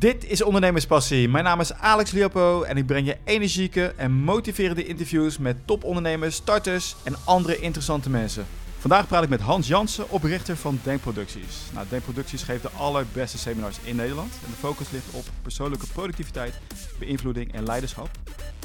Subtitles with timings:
[0.00, 1.28] Dit is Ondernemerspassie.
[1.28, 6.34] Mijn naam is Alex Liopo en ik breng je energieke en motiverende interviews met topondernemers,
[6.34, 8.46] starters en andere interessante mensen.
[8.78, 11.56] Vandaag praat ik met Hans Jansen, oprichter van Denkproducties.
[11.74, 16.54] Nou, Denkproducties geeft de allerbeste seminars in Nederland en de focus ligt op persoonlijke productiviteit,
[16.98, 18.10] beïnvloeding en leiderschap.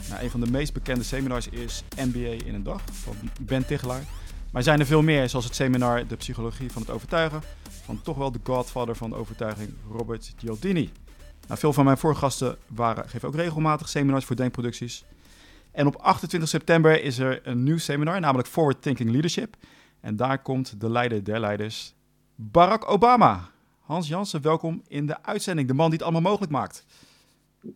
[0.10, 4.04] Nou, een van de meest bekende seminars is MBA in een dag van Ben Tichelaar.
[4.52, 7.42] Maar zijn er veel meer, zoals het seminar De Psychologie van het Overtuigen
[7.86, 10.92] van toch wel de godfather van de overtuiging, Robert Cialdini.
[11.48, 15.06] Nou, veel van mijn voorgasten waren, geven ook regelmatig seminars voor denkproducties.
[15.72, 19.56] En op 28 september is er een nieuw seminar, namelijk Forward Thinking Leadership.
[20.02, 21.94] En daar komt de leider der leiders,
[22.36, 23.50] Barack Obama.
[23.80, 26.86] Hans Jansen, welkom in de uitzending, de man die het allemaal mogelijk maakt.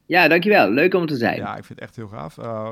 [0.05, 0.69] Ja, dankjewel.
[0.69, 1.35] Leuk om te zijn.
[1.35, 2.37] Ja, ik vind het echt heel gaaf.
[2.37, 2.69] Uh,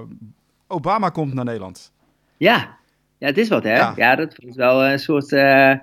[0.67, 1.91] Obama komt naar Nederland.
[2.37, 2.77] Ja,
[3.17, 3.75] ja het is wat hè.
[3.75, 5.31] Ja, ja dat is wel een soort...
[5.31, 5.73] Uh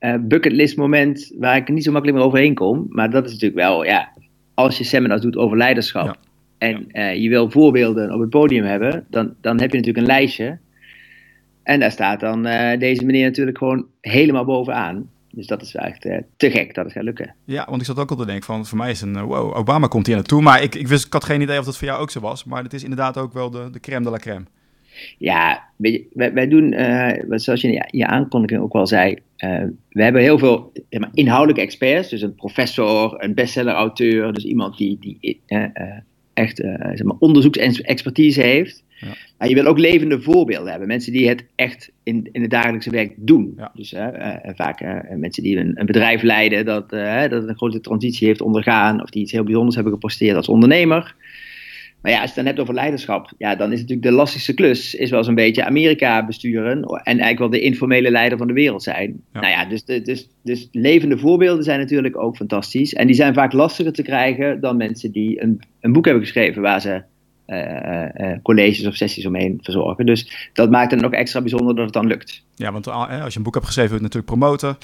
[0.00, 2.86] uh, bucketlist moment waar ik niet zo makkelijk meer overheen kom.
[2.88, 4.12] Maar dat is natuurlijk wel, ja,
[4.56, 6.18] als je seminars doet over leiderschap
[6.58, 10.12] en uh, je wil voorbeelden op het podium hebben, dan, dan heb je natuurlijk een
[10.12, 10.58] lijstje.
[11.62, 15.10] En daar staat dan uh, deze meneer natuurlijk gewoon helemaal bovenaan.
[15.30, 16.00] Dus dat is echt
[16.36, 17.34] te gek dat het gaat lukken.
[17.44, 19.86] Ja, want ik zat ook al te denken van, voor mij is een, wow, Obama
[19.86, 20.42] komt hier naartoe.
[20.42, 22.44] Maar ik, ik, wist, ik had geen idee of dat voor jou ook zo was.
[22.44, 24.44] Maar het is inderdaad ook wel de, de crème de la crème.
[25.18, 30.02] Ja, wij, wij doen, uh, zoals je in je aankondiging ook wel zei, uh, we
[30.02, 32.08] hebben heel veel zeg inhoudelijke experts.
[32.08, 35.66] Dus een professor, een bestseller-auteur, dus iemand die, die uh,
[36.34, 38.84] echt zeg maar onderzoeksexpertise heeft.
[39.00, 39.14] Ja.
[39.38, 40.88] Maar je wil ook levende voorbeelden hebben.
[40.88, 43.54] Mensen die het echt in, in het dagelijkse werk doen.
[43.56, 43.72] Ja.
[43.74, 43.94] Dus
[44.54, 44.80] vaak
[45.16, 49.02] mensen die een, een, bedrijf leiden dat, dat een grote transitie heeft ondergaan.
[49.02, 51.14] Of die iets heel bijzonders hebben geposteerd als ondernemer.
[52.02, 54.54] Maar ja, als je het dan hebt over leiderschap, ja, dan is natuurlijk de lastigste
[54.54, 58.52] klus is wel zo'n beetje Amerika besturen en eigenlijk wel de informele leider van de
[58.52, 59.22] wereld zijn.
[59.32, 62.94] Nou ja, dus, dus, dus levende voorbeelden zijn natuurlijk ook fantastisch.
[62.94, 66.62] En die zijn vaak lastiger te krijgen dan mensen die een, een boek hebben geschreven
[66.62, 67.02] waar ze
[67.46, 70.06] uh, uh, colleges of sessies omheen verzorgen.
[70.06, 72.44] Dus dat maakt het nog extra bijzonder dat het dan lukt.
[72.54, 74.76] Ja, want als je een boek hebt geschreven, wil je het natuurlijk promoten.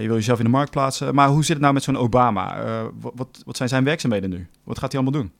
[0.00, 1.14] je wil jezelf in de markt plaatsen.
[1.14, 2.62] Maar hoe zit het nou met zo'n Obama?
[3.00, 4.46] wat, wat zijn zijn werkzaamheden nu?
[4.64, 5.32] Wat gaat hij allemaal doen?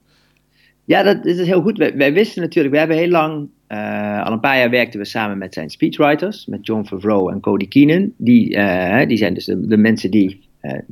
[0.87, 1.77] Ja, dat is heel goed.
[1.77, 5.37] Wij, wisten natuurlijk, we hebben heel lang, uh, al een paar jaar werkten we samen
[5.37, 8.13] met zijn speechwriters, met John Favreau en Cody Keenan.
[8.17, 10.49] Die, uh, die zijn dus de, mensen die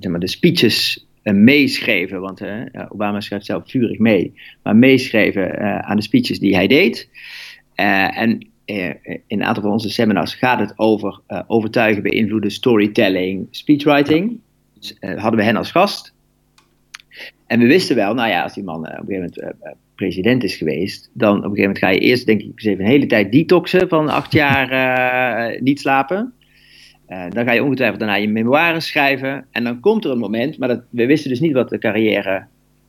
[0.08, 2.42] maar de speeches meeschreven, want
[2.90, 7.10] Obama schrijft zelf vurig mee, maar meeschreven aan de speeches die hij deed.
[7.76, 8.98] en in
[9.28, 14.40] een aantal van onze seminars gaat het over overtuigen, beïnvloeden, storytelling, speechwriting.
[14.80, 16.14] Dus hadden we hen als gast.
[17.48, 20.56] En we wisten wel, nou ja, als die man op een gegeven moment president is
[20.56, 23.06] geweest, dan op een gegeven moment ga je eerst, denk ik, eens even een hele
[23.06, 26.34] tijd detoxen van acht jaar uh, niet slapen.
[27.10, 29.46] Uh, dan ga je ongetwijfeld daarna je memoires schrijven.
[29.52, 32.46] En dan komt er een moment, maar dat, we wisten dus niet wat de carrière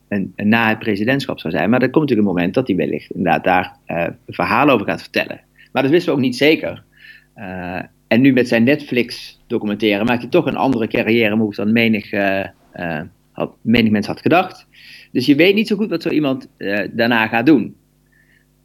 [0.07, 1.69] en, na het presidentschap zou zijn.
[1.69, 4.85] Maar er komt natuurlijk een moment dat hij wellicht inderdaad daar uh, een verhaal over
[4.85, 5.41] gaat vertellen.
[5.71, 6.83] Maar dat wisten we ook niet zeker.
[8.07, 12.11] en nu met zijn Netflix-documentaire maakt hij toch een andere carrière move dan menig,
[13.37, 14.67] had, menig mens had gedacht.
[15.11, 17.75] Dus je weet niet zo goed wat zo iemand uh, daarna gaat doen.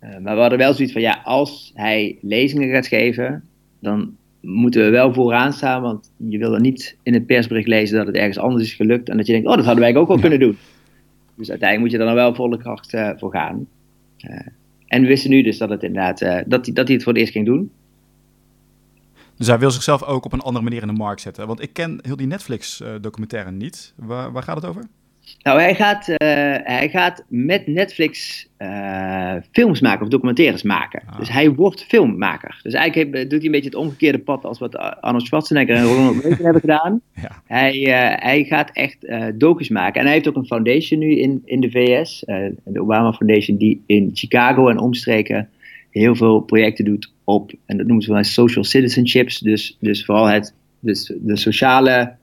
[0.05, 3.45] Uh, maar we hadden wel zoiets van, ja, als hij lezingen gaat geven,
[3.81, 7.97] dan moeten we wel vooraan staan, want je wil dan niet in het persbericht lezen
[7.97, 10.09] dat het ergens anders is gelukt en dat je denkt, oh, dat hadden wij ook
[10.09, 10.57] wel kunnen doen.
[11.35, 13.67] Dus uiteindelijk moet je er dan wel volle kracht uh, voor gaan.
[14.87, 17.21] en we wisten nu dus dat, het inderdaad, dat, hij, dat hij het voor het
[17.21, 17.71] eerst ging doen.
[19.43, 21.47] Dus hij wil zichzelf ook op een andere manier in de markt zetten.
[21.47, 23.93] Want ik ken heel die Netflix-documentaire niet.
[23.97, 24.83] Waar, waar gaat het over?
[25.43, 26.17] Nou, hij gaat, uh,
[26.63, 31.03] hij gaat met Netflix uh, films maken of documentaires maken.
[31.07, 31.19] Ah.
[31.19, 32.61] Dus hij wordt filmmaker.
[32.63, 36.23] Dus eigenlijk doet hij een beetje het omgekeerde pad als wat Arnold Schwarzenegger en Ronald
[36.23, 37.01] Reagan hebben gedaan.
[37.15, 37.43] Ja.
[37.47, 40.01] Hij, uh, hij gaat echt docus maken.
[40.01, 42.23] En hij heeft ook een foundation nu in, in de VS.
[42.65, 45.49] de Obama Foundation die in Chicago en omstreken
[45.93, 49.39] heel veel projecten doet op, en dat noemen ze wel social citizenships.
[49.39, 52.15] Dus, dus vooral het, dus de sociale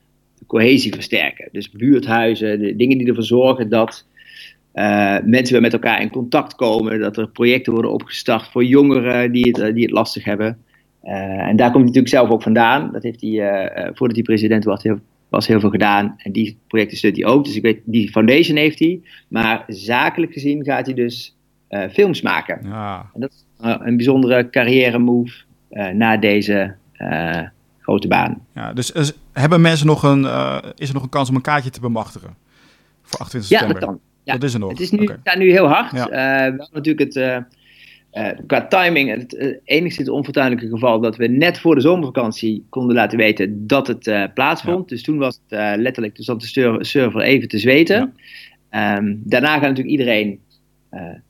[0.47, 1.49] cohesie versterken.
[1.51, 4.05] Dus buurthuizen, de dingen die ervoor zorgen dat
[4.73, 6.99] uh, mensen weer met elkaar in contact komen.
[6.99, 10.57] Dat er projecten worden opgestart voor jongeren die het, eh, die het lastig hebben.
[11.03, 11.11] Uh,
[11.47, 12.91] en daar komt hij natuurlijk zelf ook vandaan.
[12.91, 14.99] Dat heeft hij, voordat hij president was, heel,
[15.29, 16.15] was heel veel gedaan.
[16.17, 17.45] En die projecten steunt hij ook.
[17.45, 19.01] Dus ik weet, die foundation heeft hij.
[19.27, 21.35] Maar zakelijk gezien gaat hij dus
[21.91, 22.59] films maken.
[22.63, 23.09] Ja.
[23.13, 25.33] En dat is een bijzondere carrière move
[25.93, 26.75] na deze
[27.89, 28.45] grote baan.
[28.53, 28.91] Ja, dus
[29.33, 32.35] hebben mensen nog een, uh, is er nog een kans om een kaartje te bemachtigen?
[33.01, 33.81] Voor 28 september?
[33.81, 33.99] Ja, dat kan.
[34.23, 34.33] Ja.
[34.33, 34.69] Dat is er nog.
[34.69, 35.37] Het is nu, okay.
[35.37, 35.91] nu heel hard.
[35.91, 36.47] Ja.
[36.47, 37.15] Uh, wel natuurlijk het,
[38.13, 43.17] uh, qua timing, het enigszins onfortuinlijke geval dat we net voor de zomervakantie konden laten
[43.17, 44.89] weten dat het plaatsvond.
[44.89, 44.95] Ja.
[44.95, 48.13] Dus toen was het letterlijk, dus zat de server even te zweten.
[48.69, 50.39] Ehm, daarna gaat natuurlijk iedereen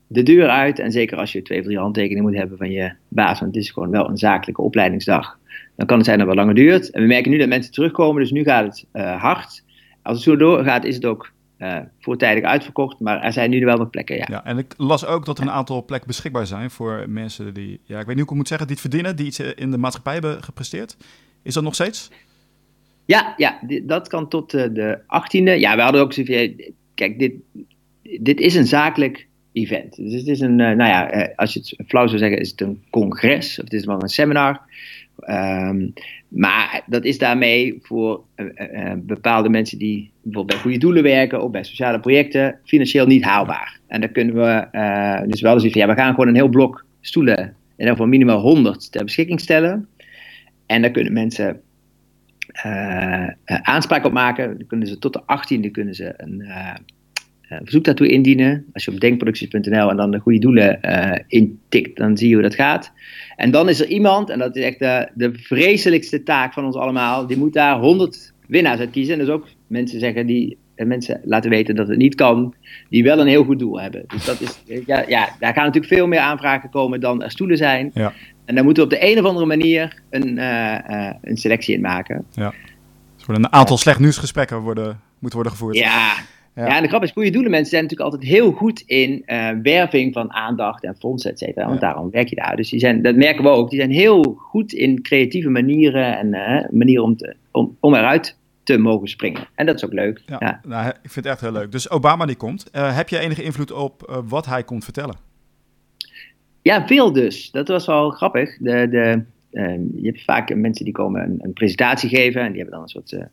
[0.06, 0.78] de deur uit.
[0.78, 3.64] En zeker als je twee of drie handtekeningen moet hebben van je baas, want het
[3.64, 5.38] is gewoon wel een zakelijke opleidingsdag.
[5.76, 6.90] Dan kan het zijn dat het wat langer duurt.
[6.90, 9.64] En we merken nu dat mensen terugkomen, dus nu gaat het hard.
[10.02, 13.00] Als het zo doorgaat, is het ook uh, voortijdig uitverkocht.
[13.00, 14.26] Maar er zijn nu wel nog plekken, ja.
[14.30, 14.44] ja.
[14.44, 18.00] En ik las ook dat er een aantal plekken beschikbaar zijn voor mensen die, ja,
[18.00, 19.78] ik weet niet hoe ik moet zeggen, die het verdienen, die iets eh, in de
[19.78, 20.96] maatschappij hebben gepresteerd.
[21.42, 22.10] Is dat nog steeds?
[23.04, 25.58] Ja, ja dat kan tot uh, de 18e.
[25.58, 27.32] Ja, we hadden ook zoiets kijk, dit,
[28.20, 29.96] dit is een zakelijk event.
[29.96, 32.82] Dus het is een, nou ja, als je het flauw zou zeggen, is het een
[32.90, 34.60] congres of het is wel een seminar.
[35.28, 35.92] Um,
[36.28, 41.50] maar dat is daarmee voor uh, bepaalde mensen die bijvoorbeeld bij goede doelen werken of
[41.50, 43.78] bij sociale projecten financieel niet haalbaar.
[43.86, 46.48] En dan kunnen we uh, dus wel eens van ja, we gaan gewoon een heel
[46.48, 49.88] blok stoelen, in ieder geval minimaal 100 ter beschikking stellen.
[50.66, 51.60] En daar kunnen mensen
[53.44, 54.58] aanspraak op maken.
[54.58, 56.42] Dan kunnen ze tot de 18e kunnen ze een
[57.62, 58.64] verzoek daartoe indienen.
[58.72, 62.42] Als je op denkproducties.nl en dan de goede doelen uh, intikt, dan zie je hoe
[62.42, 62.92] dat gaat.
[63.36, 66.76] En dan is er iemand, en dat is echt de, de vreselijkste taak van ons
[66.76, 69.12] allemaal, die moet daar 100 winnaars uit kiezen.
[69.12, 72.54] En dus ook mensen zeggen die eh, mensen laten weten dat het niet kan,
[72.88, 74.04] die wel een heel goed doel hebben.
[74.06, 77.56] Dus dat is, ja, ja daar gaan natuurlijk veel meer aanvragen komen dan er stoelen
[77.56, 77.90] zijn.
[77.94, 78.12] Ja.
[78.44, 81.80] En daar moeten we op de een of andere manier een, uh, een selectie in
[81.80, 82.24] maken.
[82.30, 82.52] Ja.
[83.16, 85.76] Dus een aantal slecht nieuwsgesprekken worden, moeten worden gevoerd.
[85.76, 86.14] Ja,
[86.66, 86.76] ja.
[86.76, 90.12] en de grap is, goede doelen mensen zijn natuurlijk altijd heel goed in uh, werving
[90.12, 91.66] van aandacht en fondsen, et cetera.
[91.66, 92.56] Want daarom werk je daar.
[92.56, 93.70] Dus die zijn, dat merken we ook.
[93.70, 98.38] Die zijn heel goed in creatieve manieren en uh, manieren om, te, om, om eruit
[98.62, 99.48] te mogen springen.
[99.54, 100.22] En dat is ook leuk.
[100.26, 101.72] Ja, Nou, ik vind het echt heel leuk.
[101.72, 102.68] Dus Obama die komt.
[102.72, 105.16] Uh, heb je enige invloed op wat hij komt vertellen?
[106.62, 107.50] Ja, veel dus.
[107.50, 108.58] Dat was wel grappig.
[108.58, 109.24] De, de,
[109.94, 112.88] je hebt vaak mensen die komen een, een, presentatie geven en die hebben dan een
[112.88, 113.28] soort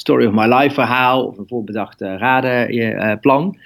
[0.00, 3.58] story of my life verhaal of een voorbedacht radenplan.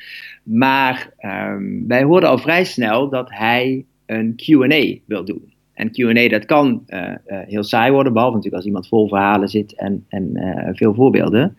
[0.43, 5.53] Maar um, wij hoorden al vrij snel dat hij een QA wil doen.
[5.73, 9.75] En QA dat kan uh, heel saai worden, behalve natuurlijk als iemand vol verhalen zit
[9.75, 10.33] en, en
[10.75, 11.57] veel voorbeelden.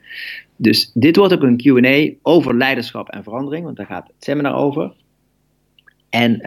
[0.56, 4.56] Dus dit wordt ook een QA over leiderschap en verandering, want daar gaat het seminar
[4.56, 4.94] over.
[6.10, 6.40] En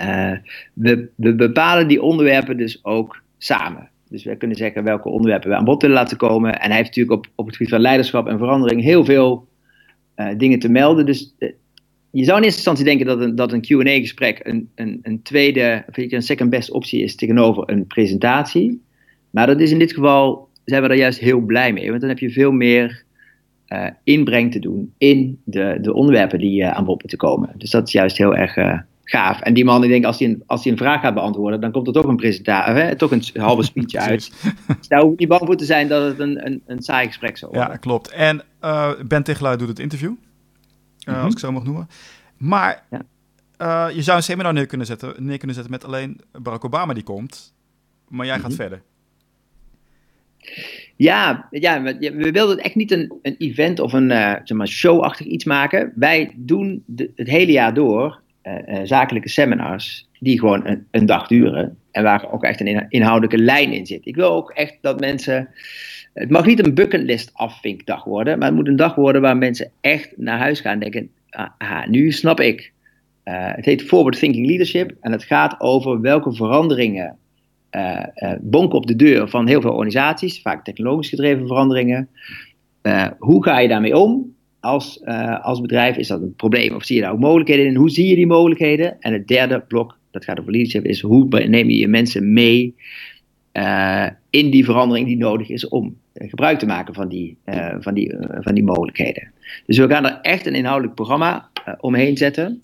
[0.72, 3.90] we, we bepalen die onderwerpen dus ook samen.
[4.08, 6.60] Dus wij kunnen zeggen welke onderwerpen we aan bod willen laten komen.
[6.60, 9.48] En hij heeft natuurlijk op, op het gebied van leiderschap en verandering heel veel
[10.16, 11.06] uh, dingen te melden.
[11.06, 11.52] Dus uh,
[12.10, 15.84] je zou in eerste instantie denken dat een, dat een QA-gesprek een, een, een tweede,
[15.88, 18.82] of een second best optie is tegenover een presentatie.
[19.30, 21.88] Maar dat is in dit geval, zijn we daar juist heel blij mee.
[21.88, 23.02] Want dan heb je veel meer
[23.68, 27.50] uh, inbreng te doen in de, de onderwerpen die aan bod moeten komen.
[27.56, 28.56] Dus dat is juist heel erg
[29.10, 29.40] gaaf.
[29.40, 31.72] En die man, ik denk, als hij een, als hij een vraag gaat beantwoorden, dan
[31.72, 34.32] komt er toch een presentatie, toch een halve speech uit.
[34.78, 37.36] dus daar hoeft niet bang voor te zijn dat het een, een, een saai gesprek
[37.36, 37.70] zou worden.
[37.70, 38.10] Ja, klopt.
[38.10, 40.12] En uh, Ben Tichelaar doet het interview,
[41.08, 41.88] uh, als ik zo mag noemen.
[42.36, 43.02] Maar ja.
[43.88, 46.94] uh, je zou een seminar neer kunnen, zetten, neer kunnen zetten met alleen Barack Obama
[46.94, 47.54] die komt,
[48.08, 48.60] maar jij gaat mm -hmm.
[48.60, 48.82] verder.
[50.96, 54.68] Ja, ja, we, we wilden echt niet een, een event of een uh, zeg maar
[54.68, 55.92] showachtig iets maken.
[55.94, 61.26] Wij doen de, het hele jaar door uh, zakelijke seminars die gewoon een, een, dag
[61.26, 64.06] duren en waar ook echt een inhoudelijke lijn in zit.
[64.06, 65.48] Ik wil ook echt dat mensen.
[66.14, 69.70] Het mag niet een bucketlist afvinkdag worden, maar het moet een dag worden waar mensen
[69.80, 71.10] echt naar huis gaan en denken:
[71.58, 72.72] aha, nu snap ik.
[73.24, 77.16] Uh, het heet Forward Thinking Leadership en het gaat over welke veranderingen
[78.40, 82.08] bonken op de deur van heel veel organisaties, vaak technologisch gedreven veranderingen.
[83.18, 84.36] hoe ga je daarmee om?
[84.60, 85.96] Als, uh, als bedrijf?
[85.96, 87.74] Is dat een probleem of zie je daar ook mogelijkheden in?
[87.74, 89.00] Hoe zie je die mogelijkheden?
[89.00, 92.74] En het derde blok, dat gaat over leadership, is hoe neem je je mensen mee
[93.52, 97.36] uh, in die verandering die nodig is om gebruik te maken van die,
[97.80, 99.32] van die, van die mogelijkheden.
[99.66, 101.48] Dus we gaan er echt een inhoudelijk programma
[101.80, 102.62] omheen zetten.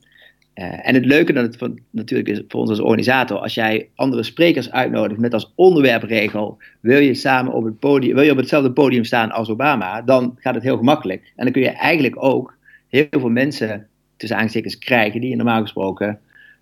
[0.55, 3.89] Uh, en het leuke dat het van, natuurlijk is voor ons als organisator, als jij
[3.95, 8.37] andere sprekers uitnodigt met als onderwerpregel, wil je samen op het podium, wil je op
[8.37, 11.33] hetzelfde podium staan als Obama, dan gaat het heel gemakkelijk.
[11.37, 12.57] En dan kun je eigenlijk ook
[12.89, 16.19] heel veel mensen tussen aanstekens krijgen die normaal gesproken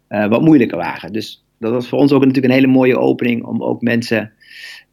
[0.09, 1.13] uh, wat moeilijker waren.
[1.13, 4.33] Dus dat was voor ons ook natuurlijk een hele mooie opening om ook mensen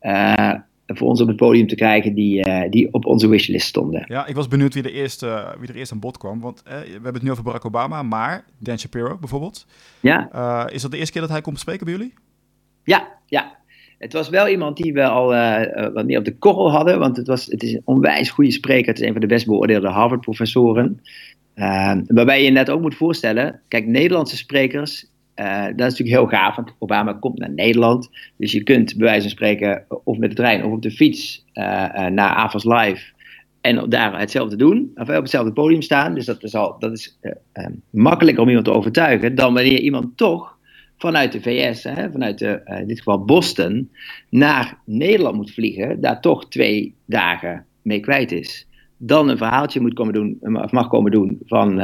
[0.02, 0.54] uh,
[0.98, 4.06] voor ons op het podium te krijgen die, uh, die op onze wishlist stonden.
[4.08, 6.40] Ja, ik was benieuwd wie er eerst, uh, wie er eerst aan bod kwam.
[6.40, 9.66] Want uh, we hebben het nu over Barack Obama, maar Dan Shapiro bijvoorbeeld.
[10.00, 10.70] Ja.
[10.70, 12.14] is dat de eerste keer dat hij komt spreken bij jullie?
[12.84, 13.58] Ja, ja.
[13.98, 15.28] Het was wel iemand die we al
[15.94, 18.88] wat meer op de korrel hadden, want het, was, het is een onwijs goede spreker.
[18.88, 21.02] Het is een van de best beoordeelde Harvard-professoren.
[22.08, 25.06] waarbij je net ook moet voorstellen, kijk, Nederlandse sprekers
[25.40, 28.10] uh, dat is natuurlijk heel gaaf, want Obama komt naar Nederland.
[28.38, 31.46] Dus je kunt bij wijze van spreken of met de trein of op de fiets
[31.54, 33.12] uh, uh, naar Avas Live
[33.62, 36.14] en daar hetzelfde doen, of op hetzelfde podium staan.
[36.14, 37.20] Dus dat is, al, dat is
[37.90, 40.58] makkelijker om iemand te overtuigen dan wanneer iemand toch
[40.98, 43.92] vanuit de VS, hè, vanuit de, in dit geval Boston,
[44.30, 48.68] naar Nederland moet vliegen, daar toch twee dagen mee kwijt is.
[49.02, 51.82] Dan een verhaaltje moet komen doen, of mag komen doen van,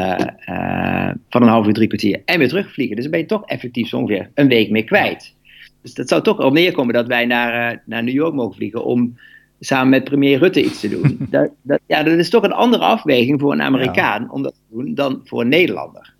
[1.29, 2.95] van een half uur, drie kwartier en weer terugvliegen.
[2.95, 5.35] Dus dan ben je toch effectief zo ongeveer een week mee kwijt.
[5.81, 9.17] Dus dat zou toch op neerkomen dat wij naar, naar New York mogen vliegen om
[9.59, 11.17] samen met premier Rutte iets te doen.
[11.29, 14.29] dat, dat, ja, dat is toch een andere afweging voor een Amerikaan ja.
[14.29, 16.13] om dat te doen dan voor een Nederlander.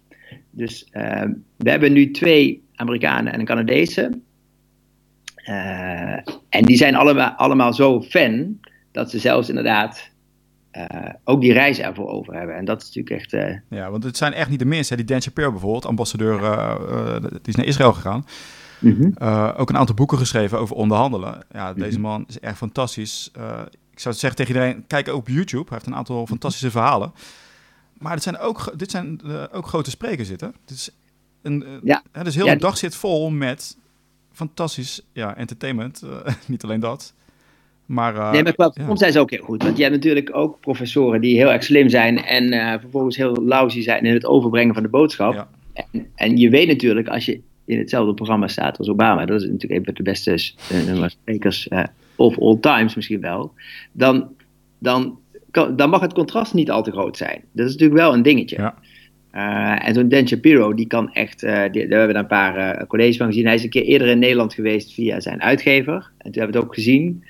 [0.50, 0.88] Dus
[1.58, 4.12] we hebben nu twee Amerikanen en een Canadese.
[6.50, 8.60] En die zijn allemaal, allemaal zo fan
[8.92, 10.12] dat ze zelfs inderdaad
[10.78, 12.56] uh, ook die reis ervoor over hebben.
[12.56, 13.62] En dat is natuurlijk echt.
[13.70, 14.96] Ja, want het zijn echt niet de minste.
[14.96, 16.40] Die Dan Shapiro bijvoorbeeld, ambassadeur,
[17.22, 18.26] die is naar Israël gegaan.
[18.80, 19.16] Mm -hmm.
[19.22, 21.46] uh, ook een aantal boeken geschreven over onderhandelen.
[21.52, 23.32] Ja, deze man is echt fantastisch.
[23.38, 25.64] Uh, ik zou zeggen tegen iedereen, kijk ook op YouTube.
[25.64, 27.14] Hij heeft een aantal fantastische verhalen.
[27.98, 30.56] Maar dit zijn ook, dit zijn, uh, ook grote sprekers zitten.
[30.66, 30.90] Dit is
[31.42, 32.04] een, ja.
[32.12, 32.54] Hè, dus heel ja.
[32.54, 33.78] de dag zit vol met
[34.32, 36.02] fantastisch ja, entertainment.
[36.48, 37.14] niet alleen dat.
[37.86, 38.96] Maar, nee, maar qua ja.
[38.96, 39.64] zijn ze ook heel goed.
[39.64, 43.82] Want je hebt natuurlijk ook professoren die heel erg slim zijn en vervolgens heel lousy
[43.82, 45.48] zijn in het overbrengen van de boodschap.
[45.74, 49.48] En, en je weet natuurlijk, als je in hetzelfde programma staat als Obama, dat is
[49.48, 50.32] natuurlijk een van de beste
[50.72, 51.84] uh, sprekers uh,
[52.16, 53.54] of all times misschien wel,
[53.92, 54.28] dan,
[54.80, 55.20] dan,
[55.52, 57.42] kan, dan mag het contrast niet al te groot zijn.
[57.52, 58.56] Dat is natuurlijk wel een dingetje.
[58.56, 58.76] Ja.
[59.34, 62.88] Uh, en zo'n Dan Shapiro, die kan echt, die, daar hebben we daar een paar
[62.88, 63.46] colleges van gezien.
[63.46, 65.94] Hij is een keer eerder in Nederland geweest via zijn uitgever.
[65.94, 67.24] En toen hebben we het ook gezien.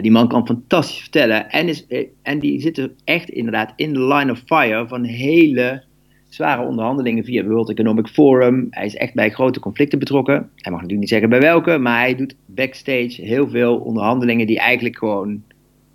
[0.00, 1.50] Die man kan fantastisch vertellen.
[1.50, 1.86] En, is,
[2.22, 5.82] en die zit er echt inderdaad in de line of fire van hele
[6.28, 8.66] zware onderhandelingen via World Economic Forum.
[8.70, 10.34] Hij is echt bij grote conflicten betrokken.
[10.34, 14.58] Hij mag natuurlijk niet zeggen bij welke, maar hij doet backstage heel veel onderhandelingen die
[14.58, 15.42] eigenlijk gewoon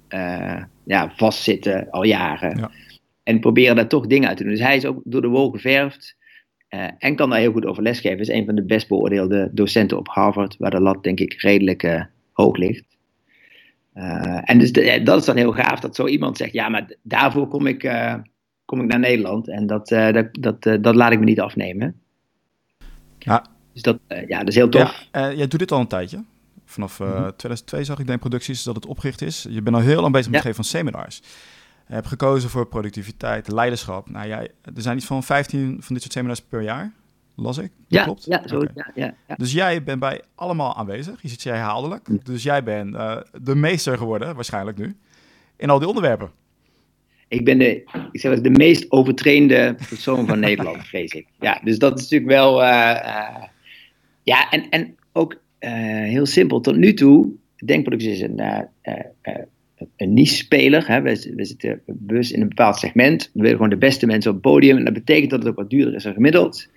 [0.10, 2.58] uh, ja, vastzitten al jaren.
[2.58, 2.72] Ja.
[3.24, 4.52] En proberen daar toch dingen uit te doen.
[4.52, 6.16] Dus hij is ook door de wol geverfd.
[6.70, 8.20] Uh, en kan daar heel goed over lesgeven.
[8.20, 11.84] Is een van de best beoordeelde docenten op Harvard, waar de lat denk ik redelijk
[11.84, 12.97] uh, hoog ligt.
[14.44, 17.48] En dus de, dat is dan heel gaaf dat zo iemand zegt: ja, maar daarvoor
[17.48, 17.84] kom ik
[18.68, 19.48] kom ik naar Nederland.
[19.48, 22.02] En dat, uh, dat, dat, dat laat ik me niet afnemen.
[23.20, 23.46] Ja.
[23.74, 25.08] Dus dat, ja, dat is heel tof.
[25.12, 26.24] Ja, jij doet dit al een tijdje.
[26.66, 27.16] Vanaf mm -hmm.
[27.16, 29.46] 2002 zag ik de producties dat het opgericht is.
[29.50, 31.22] Je bent al heel lang bezig met het geven van seminars.
[31.88, 34.10] Je hebt gekozen voor productiviteit, leiderschap.
[34.10, 36.92] Nou, jij, er zijn iets van 15 van dit soort seminars per jaar,
[37.44, 37.72] las ik.
[37.88, 38.26] Ja, klopt?
[38.26, 38.70] Ja, zo, okay.
[38.76, 41.22] ja, ja, ja, Dus jij bent bij allemaal aanwezig.
[41.22, 42.08] Je ziet jij herhaaldelijk.
[42.08, 42.20] Mm.
[42.24, 42.94] Dus jij bent
[43.42, 44.96] de meester geworden, waarschijnlijk nu,
[45.56, 46.32] in al die onderwerpen.
[47.28, 51.28] Ik ben de, ik zeg de meest overtrainde persoon van Nederland, vrees ik.
[51.40, 52.62] Ja, dus dat is natuurlijk wel.
[52.62, 53.44] Uh, uh,
[54.24, 56.62] ja, en, en ook heel simpel.
[56.62, 57.30] Tot nu toe,
[57.66, 58.42] Denkproductie is een,
[59.96, 61.02] een niche-speler.
[61.04, 63.30] We, we, zitten bewust in een bepaald segment.
[63.34, 64.78] We willen gewoon de beste mensen op het podium.
[64.78, 66.68] En dat betekent dat het ook wat duurder is dan gemiddeld.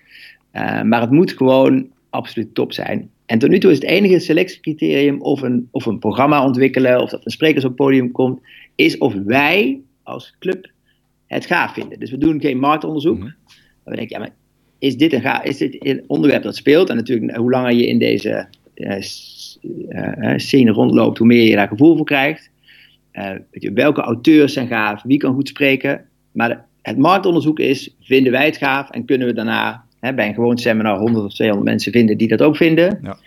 [0.83, 3.09] Maar het moet gewoon absoluut top zijn.
[3.25, 7.09] En tot nu toe is het enige selectiecriterium of een, of een programma ontwikkelen, of
[7.09, 8.39] dat een sprekers op het podium komt,
[8.75, 10.71] is of wij als club
[11.27, 11.99] het gaaf vinden.
[11.99, 13.15] Dus we doen geen marktonderzoek.
[13.15, 13.35] Mm -hmm.
[13.83, 14.35] we denken, ja, maar
[14.79, 16.89] is dit, een gaaf, is dit een onderwerp dat speelt?
[16.89, 18.97] En natuurlijk, hoe langer je in deze uh,
[19.89, 22.49] uh, scene rondloopt, hoe meer je daar gevoel voor krijgt.
[23.13, 25.01] Uh, weet je, welke auteurs zijn gaaf?
[25.03, 26.05] Wie kan goed spreken?
[26.31, 28.89] Maar de, het marktonderzoek is, vinden wij het gaaf?
[28.89, 32.27] En kunnen we daarna hè, bij een gewoon seminar 100 of 200 mensen vinden die
[32.27, 32.99] dat ook vinden?
[33.01, 33.17] Ja.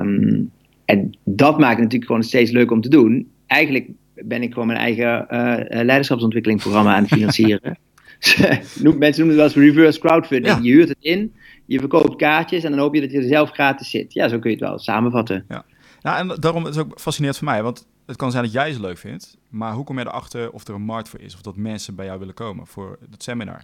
[0.00, 0.50] Um,
[0.84, 3.30] en dat maakt het natuurlijk gewoon steeds leuk om te doen.
[3.46, 7.78] Eigenlijk ben ik gewoon mijn eigen uh, leiderschapsontwikkelingprogramma aan het financieren.
[8.82, 10.54] Mensen noemen het wel eens reverse crowdfunding.
[10.54, 10.62] Ja.
[10.62, 11.34] Je huurt het in,
[11.64, 14.12] je verkoopt kaartjes en dan hoop je dat je er zelf gratis zit.
[14.12, 15.44] Ja, zo kun je het wel samenvatten.
[15.48, 15.64] Ja,
[16.02, 18.68] nou, en daarom is het ook fascinerend voor mij, want het kan zijn dat jij
[18.68, 21.40] het leuk vindt, maar hoe kom je erachter of er een markt voor is, of
[21.40, 23.62] dat mensen bij jou willen komen voor het seminar?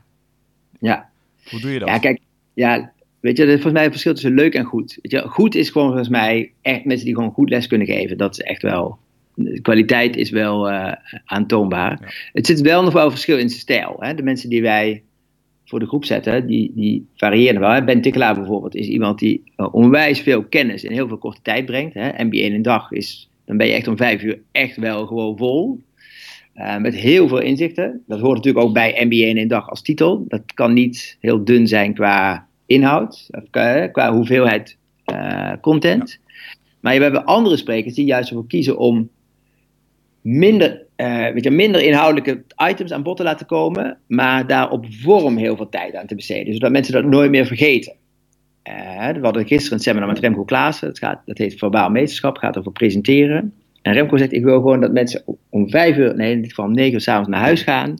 [0.81, 1.09] Ja.
[1.51, 1.89] Hoe doe je dat?
[1.89, 2.19] Ja, kijk,
[2.55, 4.99] ja, weet je, er is volgens mij een verschil tussen leuk en goed.
[5.03, 8.19] Weet je, goed is gewoon volgens mij echt mensen die gewoon goed les kunnen geven.
[8.19, 8.99] Dat is echt wel
[9.35, 10.93] de kwaliteit is wel uh,
[11.25, 11.99] aantoonbaar.
[12.01, 12.09] Ja.
[12.33, 13.97] Het zit wel nog wel verschil in stijl.
[13.99, 14.15] Hè?
[14.15, 15.03] De mensen die wij
[15.65, 17.85] voor de groep zetten, die, die variëren wel.
[17.85, 21.65] Ben Tikkelaar bijvoorbeeld is iemand die uh, onwijs veel kennis in heel veel korte tijd
[21.67, 21.95] brengt.
[21.95, 22.25] Hè?
[22.25, 25.37] MBA in een dag is, dan ben je echt om vijf uur echt wel gewoon
[25.37, 25.81] vol.
[26.55, 28.03] Uh, met heel veel inzichten.
[28.07, 30.25] Dat hoort natuurlijk ook bij MBA in een dag als titel.
[30.29, 34.77] Dat kan niet heel dun zijn qua inhoud, qua, qua hoeveelheid
[35.61, 36.11] content.
[36.11, 36.33] Ja.
[36.81, 39.11] Maar we hebben andere sprekers die juist ervoor kiezen om
[40.21, 44.87] minder, uh, weet je, minder inhoudelijke items aan bod te laten komen, maar daar op
[44.91, 47.95] vorm heel veel tijd aan te besteden, zodat mensen dat nooit meer vergeten.
[48.63, 52.59] We hadden gisteren een seminar met Remco Klaassen, dat, gaat, dat heet Verbaal Meesterschap, gaat
[52.59, 53.53] over presenteren.
[53.85, 56.65] En Remco zegt, ik wil gewoon dat mensen om vijf uur, nee in dit geval
[56.65, 57.95] om negen uur s'avonds naar huis gaan.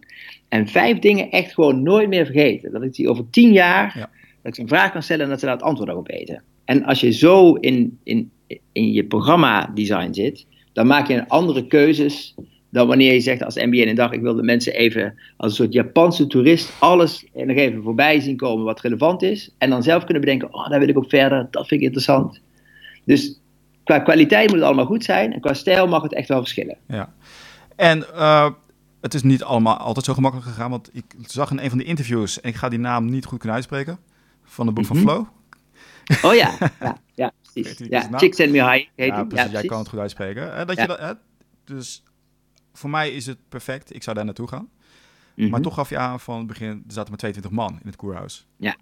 [0.49, 2.73] En vijf dingen echt gewoon nooit meer vergeten.
[2.73, 4.01] Dat ik die over tien jaar, Ja.
[4.01, 4.11] dat
[4.43, 6.43] ik ze een vraag kan stellen en dat ze daar het antwoord op weten.
[6.65, 8.31] En als je zo in, in,
[8.73, 12.35] in je programma design zit, dan maak je een andere keuzes
[12.75, 15.57] dan wanneer je zegt als MBN een dag, ik wil de mensen even als een
[15.57, 19.55] soort Japanse toerist alles nog even voorbij zien komen wat relevant is.
[19.59, 22.41] En dan zelf kunnen bedenken, oh daar wil ik op verder, dat vind ik interessant.
[23.05, 23.41] Dus
[23.85, 26.77] qua kwaliteit moet het allemaal goed zijn en qua stijl mag het echt wel verschillen.
[26.89, 27.13] Ja.
[27.77, 28.51] En eh,
[29.01, 31.85] het is niet allemaal altijd zo gemakkelijk gegaan, want ik zag in een van de
[31.85, 33.99] interviews, en ik ga die naam niet goed kunnen uitspreken,
[34.45, 34.95] van het boek Mhm.
[34.95, 35.27] van Flow.
[36.23, 36.51] Oh ja,
[36.81, 37.79] ja, ja precies.
[37.89, 40.57] Ja, Chicks and Me High heet Ja, precies, Ja, jij kan het goed uitspreken.
[40.57, 40.83] Eh, dat Ja.
[40.83, 41.17] je dat,
[41.65, 42.03] dus
[42.73, 44.69] voor mij is het perfect, ik zou daar naartoe gaan.
[45.35, 45.51] Mhm.
[45.51, 47.97] Maar toch gaf je aan van het begin, er zaten maar 22 man in het
[47.97, 48.47] koerhuis.
[48.57, 48.77] Ja,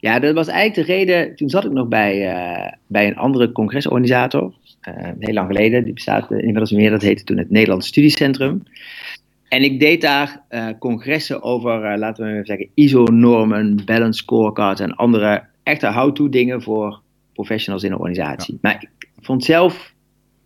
[0.00, 1.36] dat was eigenlijk de reden.
[1.36, 4.52] Toen zat ik nog bij, eh, bij een andere congresorganisator.
[4.80, 5.84] eh, heel lang geleden.
[5.84, 6.90] Die bestaat eh, inmiddels meer.
[6.90, 8.62] Dat heette toen het Nederlands Studiecentrum.
[9.48, 10.42] En ik deed daar
[10.78, 17.00] congressen over, laten we even zeggen, ISO-normen, balance scorecards en andere echte how-to dingen voor
[17.32, 18.58] professionals in een organisatie.
[18.60, 19.94] Maar ik vond zelf,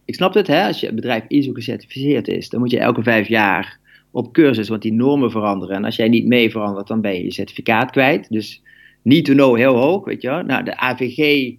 [0.05, 3.29] ik snap het, hè, als je bedrijf ISO gecertificeerd is, dan moet je elke vijf
[3.29, 3.79] jaar
[4.11, 5.77] op cursus, want die normen veranderen.
[5.77, 8.27] En als jij niet mee verandert, dan ben je je certificaat kwijt.
[8.31, 8.63] Dus
[9.03, 10.43] need to know heel hoog, weet je wel.
[10.43, 11.53] Nou, de AVG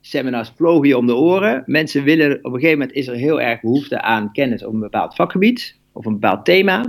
[0.00, 1.62] seminars vlogen je om de oren.
[1.66, 4.80] Mensen willen, op een gegeven moment is er heel erg behoefte aan kennis op een
[4.80, 6.88] bepaald vakgebied of een bepaald thema.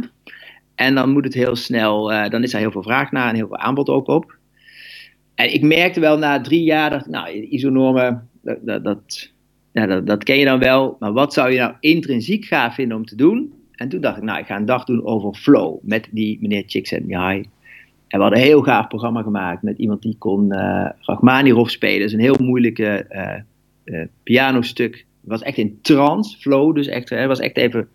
[0.76, 3.36] En dan moet het heel snel, eh, dan is er heel veel vraag naar en
[3.36, 4.38] heel veel aanbod ook op.
[5.36, 9.32] En ik merkte wel na drie jaar, dat, nou, ISO-normen, dat, dat, dat,
[9.72, 10.96] ja, dat, ken je dan wel.
[11.00, 13.54] Maar wat zou je nou intrinsiek gaaf vinden om te doen?
[13.72, 16.64] En toen dacht ik, nou, ik ga een dag doen over flow met die meneer
[16.66, 17.46] Csikszentmihalyi.
[18.14, 22.00] En we hadden een heel gaaf programma gemaakt met iemand die kon uh, Rachmaninoff spelen.
[22.00, 24.94] Dat is een heel moeilijke uh, uh, pianostuk.
[24.96, 27.10] Het was echt in trance, flow dus echt.
[27.10, 27.88] Het was echt even,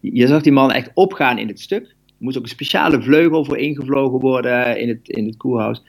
[0.00, 1.82] je zag die man echt opgaan in het stuk.
[1.82, 5.82] Er moest ook een speciale vleugel voor ingevlogen worden in het, in het koerhuis.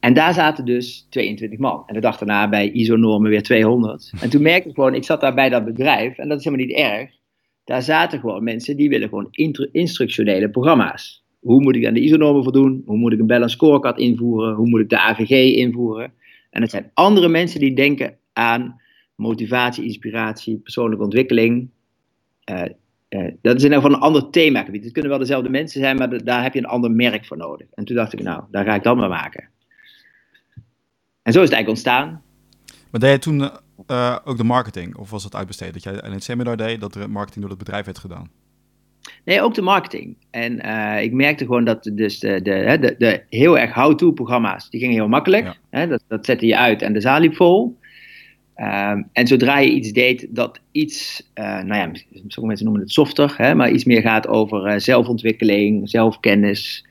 [0.00, 1.82] En daar zaten dus 22 man.
[1.86, 4.12] En de dag daarna bij ISO-normen weer 200.
[4.20, 6.18] En toen merkte ik gewoon, ik zat daar bij dat bedrijf.
[6.18, 7.10] En dat is helemaal niet erg.
[7.64, 9.28] Daar zaten gewoon mensen die willen gewoon
[9.72, 11.23] instructionele programma's.
[11.44, 12.82] Hoe moet ik aan de ISO-normen voldoen?
[12.86, 14.54] Hoe moet ik een balance scorecard invoeren?
[14.54, 16.12] Hoe moet ik de AVG invoeren?
[16.50, 18.80] En het zijn andere mensen die denken aan
[19.14, 21.68] motivatie, inspiratie, persoonlijke ontwikkeling.
[22.50, 22.62] Uh,
[23.08, 24.84] uh, dat is in ieder geval een ander themagebied.
[24.84, 27.66] Het kunnen wel dezelfde mensen zijn, maar daar heb je een ander merk voor nodig.
[27.74, 29.48] En toen dacht ik, nou, daar ga ik dat maar maken.
[31.22, 32.22] En zo is het eigenlijk ontstaan.
[32.90, 33.50] Maar deed je toen
[33.90, 34.96] uh, ook de marketing?
[34.96, 35.72] Of was het uitbesteed?
[35.72, 38.30] Dat jij alleen het seminar deed, dat de marketing door het bedrijf werd gedaan?
[39.24, 40.16] Nee, ook de marketing.
[40.30, 44.70] En uh, ik merkte gewoon dat dus de, de, de, de heel erg how-to programma's,
[44.70, 45.44] die gingen heel makkelijk.
[45.44, 45.56] Ja.
[45.70, 47.76] Hè, dat, dat zette je uit en de zaal liep vol.
[48.56, 52.92] Um, en zodra je iets deed dat iets, uh, nou ja, sommige mensen noemen het
[52.92, 56.86] softer, hè, maar iets meer gaat over uh, zelfontwikkeling, zelfkennis,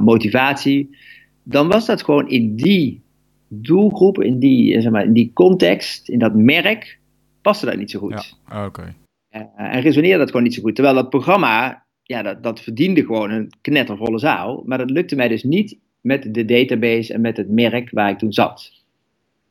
[0.00, 0.96] motivatie,
[1.42, 3.02] dan was dat gewoon in die
[3.48, 6.98] doelgroep, in die, zeg maar, in die context, in dat merk,
[7.42, 8.36] paste dat niet zo goed.
[8.48, 8.66] Ja, oké.
[8.66, 8.94] Okay.
[9.34, 10.74] Uh, en resoneerde dat gewoon niet zo goed.
[10.74, 14.62] Terwijl dat programma, ja, dat, dat verdiende gewoon een knettervolle zaal.
[14.66, 18.18] Maar dat lukte mij dus niet met de database en met het merk waar ik
[18.18, 18.72] toen zat.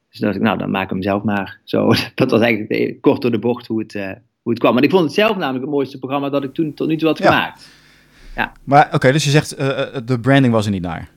[0.09, 1.59] Dus dacht ik, nou, dan maak ik hem zelf maar.
[1.63, 4.73] Zo, dat was eigenlijk kort door de bocht hoe het, uh, hoe het kwam.
[4.73, 7.07] Maar ik vond het zelf namelijk het mooiste programma dat ik toen tot nu toe
[7.07, 7.25] had Ja.
[7.25, 7.69] gemaakt.
[8.35, 8.51] Ja.
[8.63, 11.09] Maar oké, okay, dus je zegt uh, de branding was er niet naar.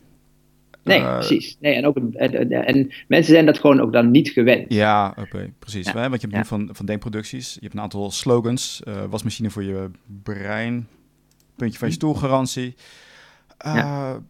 [0.86, 1.56] Nee, uh, precies.
[1.60, 4.72] Nee, en, ook, en, en, mensen zijn dat gewoon ook dan niet gewend.
[4.72, 5.86] Ja, oké, okay, precies.
[5.86, 5.92] Ja.
[5.92, 6.38] Want je hebt Ja.
[6.38, 8.82] nu van, van denkproducties, je hebt een aantal slogans.
[8.88, 9.90] Uh, wasmachine voor je
[10.22, 10.88] brein,
[11.56, 12.74] puntje van je stoelgarantie.
[13.66, 14.22] Uh, Ja.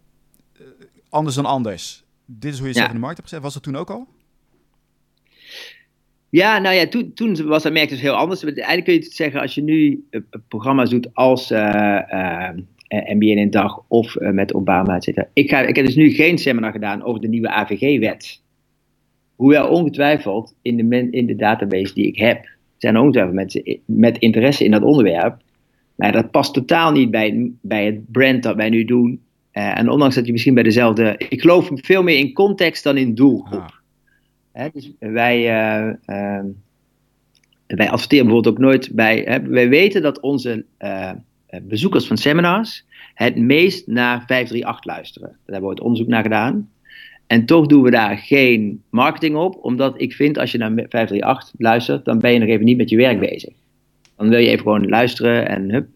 [1.08, 2.04] Anders dan anders.
[2.26, 3.44] Dit is hoe je zelf in de markt hebt gezet.
[3.44, 4.06] Was dat toen ook al?
[6.28, 8.44] Ja, nou ja, toen, toen was dat merk dus heel anders.
[8.44, 10.08] Eigenlijk kun je het zeggen, als je nu
[10.48, 11.48] programma's doet als
[12.88, 15.28] uh, MBN in dag of uh, met Obama, et cetera.
[15.32, 18.42] Ik, ga, ik heb dus nu geen seminar gedaan over de nieuwe AVG-wet.
[19.36, 23.78] Hoewel ongetwijfeld in de, men, in de database die ik heb, zijn er ongetwijfeld mensen
[23.84, 25.36] met interesse in dat onderwerp.
[25.94, 29.20] Maar dat past totaal niet bij, bij het brand dat wij nu doen.
[29.52, 31.14] Uh, en ondanks dat je misschien bij dezelfde.
[31.28, 33.60] Ik geloof veel meer in context dan in doelgroep.
[33.60, 33.68] Ah.
[34.52, 36.44] Hè, dus wij, uh, uh,
[37.66, 39.22] wij adverteren bijvoorbeeld ook nooit bij.
[39.26, 40.64] Hè, wij weten dat onze
[41.62, 45.36] bezoekers van seminars het meest naar 538 luisteren.
[45.46, 46.70] Daar ooit onderzoek naar gedaan.
[47.26, 51.54] En toch doen we daar geen marketing op, omdat ik vind als je naar 538
[51.58, 53.54] luistert, dan ben je nog even niet met je werk bezig.
[54.16, 55.88] Dan wil je even gewoon luisteren en hup.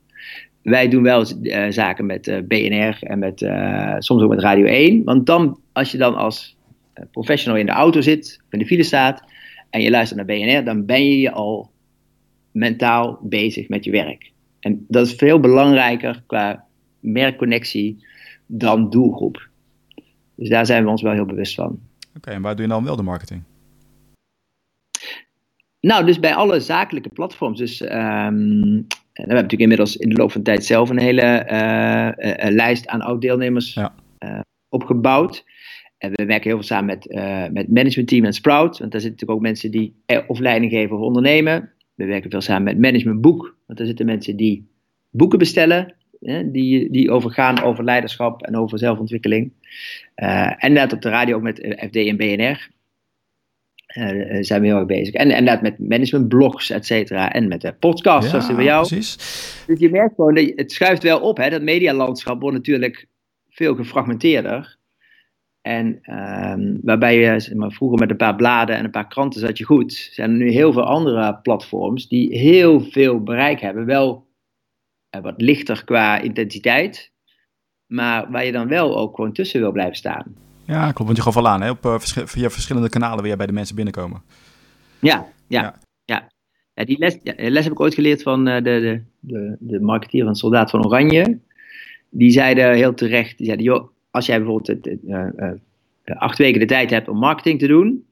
[0.63, 3.39] Wij doen wel uh, zaken met uh, BNR en met,
[3.99, 5.05] soms ook met Radio 1.
[5.05, 6.57] Want dan, als je dan als
[7.11, 9.25] professional in de auto zit, in de file staat
[9.71, 11.71] en je luistert naar BNR, dan ben je al
[12.53, 14.31] mentaal bezig met je werk.
[14.61, 16.65] En dat is veel belangrijker qua
[17.01, 18.07] merkconnectie
[18.47, 19.49] dan doelgroep.
[20.35, 21.81] Dus daar zijn we ons wel heel bewust van.
[22.17, 23.43] Oké, en waar doe je dan wel de marketing?
[25.81, 27.59] Nou, dus bij alle zakelijke platforms.
[27.59, 31.47] Dus um, we hebben natuurlijk inmiddels in de loop van de tijd zelf een hele
[31.51, 33.95] uh, uh, lijst aan oud-deelnemers ja.
[34.69, 35.45] opgebouwd.
[35.99, 37.09] En we werken heel veel samen met,
[37.53, 38.79] met managementteam en Sprout.
[38.79, 39.95] Want daar zitten natuurlijk ook mensen die
[40.27, 41.73] of leiding geven of ondernemen.
[42.01, 43.57] We werken veel samen met Management Boek.
[43.67, 44.69] Want daar zitten mensen die
[45.11, 45.95] boeken bestellen.
[46.21, 49.53] Hè, die, die overgaan over leiderschap en over zelfontwikkeling.
[50.17, 52.69] Uh, en net op de radio ook met FD en BNR.
[53.97, 55.15] Uh, zijn we heel erg bezig.
[55.15, 57.33] En, en dat met managementblogs, et cetera.
[57.33, 58.87] En met de podcast, ja, zoals bij jou.
[58.87, 59.17] Precies.
[59.67, 61.37] Dus je merkt gewoon, dat het schuift wel op.
[61.37, 61.51] Hè?
[61.51, 63.07] Dat medialandschap wordt natuurlijk
[63.49, 64.77] veel gefragmenteerder.
[65.61, 69.41] En um, waarbij je zeg maar, vroeger met een paar bladen en een paar kranten
[69.41, 73.87] zat je goed, zijn er nu heel veel andere platforms die heel veel bereik hebben.
[73.87, 74.27] Wel
[75.17, 77.13] uh, wat lichter qua intensiteit,
[77.87, 80.35] maar waar je dan wel ook gewoon tussen wil blijven staan.
[80.65, 81.05] Ja, klopt.
[81.05, 81.71] Want je gaf al aan, hè?
[81.71, 84.23] Op, uh, via verschillende kanalen weer bij de mensen binnenkomen.
[84.99, 85.79] Ja, ja, ja.
[86.05, 86.29] ja.
[86.75, 89.81] ja die les, ja, les heb ik ooit geleerd van uh, de, de, de, de
[89.81, 91.39] marketeer van Soldaat van Oranje.
[92.11, 95.51] Die zeiden heel terecht, die zeiden, joh, als jij bijvoorbeeld uh,
[96.05, 98.05] acht weken de tijd hebt om marketing te doen,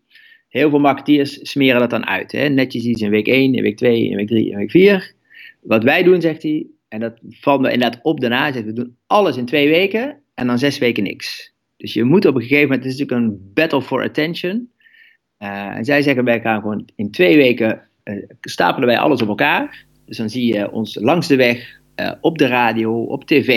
[0.48, 2.32] heel veel marketeers smeren dat dan uit.
[2.32, 2.48] Hè?
[2.48, 5.12] Netjes iets in week 1, in week 2, in week 3, in week 4.
[5.60, 8.96] Wat wij doen, zegt hij, en dat valt me inderdaad op daarna, zegt we doen
[9.06, 11.52] alles in twee weken en dan zes weken niks.
[11.76, 14.70] Dus je moet op een gegeven moment, het is natuurlijk een battle for attention.
[15.38, 17.88] Uh, en zij zeggen bij elkaar gewoon in twee weken
[18.40, 19.86] stapelen wij alles op elkaar.
[20.06, 21.80] Dus dan zie je ons langs de weg,
[22.20, 23.48] op de radio, op tv,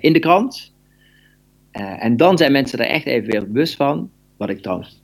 [0.00, 0.73] in de krant.
[1.78, 4.10] Uh, en dan zijn mensen er echt even weer bewust van.
[4.36, 5.02] Wat ik trouwens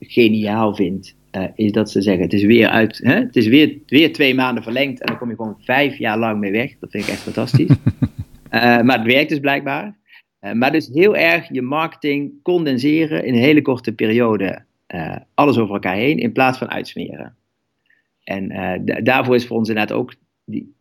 [0.00, 3.14] geniaal vind, uh, is dat ze zeggen: het is weer uit, hè?
[3.14, 6.38] het is weer, weer twee maanden verlengd en dan kom je gewoon vijf jaar lang
[6.38, 6.78] mee weg.
[6.80, 7.68] Dat vind ik echt fantastisch.
[7.70, 7.76] uh,
[8.86, 9.96] maar het werkt dus blijkbaar.
[10.52, 14.64] maar dus heel erg je marketing condenseren in een hele korte periode.
[15.34, 17.36] alles over elkaar heen in plaats van uitsmeren.
[18.24, 18.52] En
[19.02, 20.74] daarvoor is voor ons inderdaad ook die,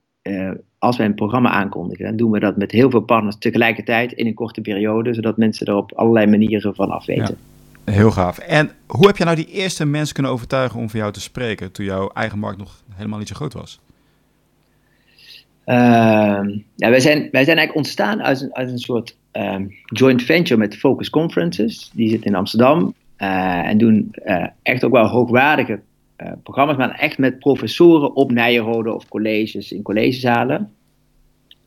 [0.80, 4.28] als wij een programma aankondigen, dan doen we dat met heel veel partners tegelijkertijd in
[4.28, 7.38] een korte periode, zodat mensen er op allerlei manieren van afweten.
[7.86, 8.38] Ja, heel gaaf.
[8.38, 11.72] En hoe heb je nou die eerste mensen kunnen overtuigen om voor jou te spreken
[11.72, 13.80] toen jouw eigen markt nog helemaal niet zo groot was?
[15.66, 15.76] Uh,
[16.76, 20.60] ja, wij, zijn, wij zijn eigenlijk ontstaan uit een, uit een soort um, joint venture
[20.60, 21.92] met Focus Conferences.
[21.94, 25.80] Die zit in Amsterdam uh, en doen uh, echt ook wel hoogwaardige
[26.24, 30.74] uh, programma's, maar echt met professoren op Nijenrode of colleges in collegezalen.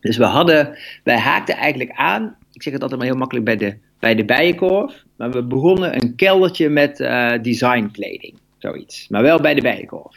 [0.01, 3.57] Dus we hadden, wij haakten eigenlijk aan, ik zeg het altijd maar heel makkelijk bij
[3.57, 9.09] de, bij de bijenkorf, maar we begonnen een keldertje met uh, designkleding, zoiets.
[9.09, 10.17] Maar wel bij de bijenkorf.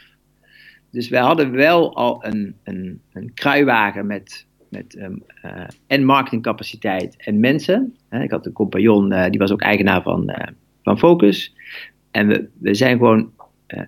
[0.90, 7.16] Dus wij hadden wel al een, een, een kruiwagen met, met um, uh, en marketingcapaciteit
[7.16, 7.96] en mensen.
[8.10, 10.34] ik had een compagnon, die was ook eigenaar van,
[10.82, 11.54] van Focus.
[12.10, 13.32] En we, we zijn gewoon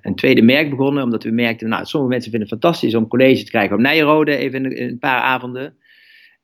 [0.03, 3.45] een tweede merk begonnen, omdat we merkten, nou, sommige mensen vinden het fantastisch om college
[3.45, 5.75] te krijgen op Nijenrode, even een paar avonden.